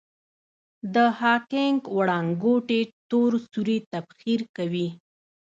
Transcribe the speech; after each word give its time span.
د 0.93 0.95
هاکینګ 1.19 1.79
وړانګوټې 1.97 2.81
تور 3.09 3.31
سوري 3.51 3.77
تبخیر 3.93 4.41
کوي. 4.55 4.87